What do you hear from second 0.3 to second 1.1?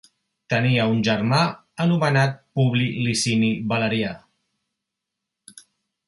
Tenia un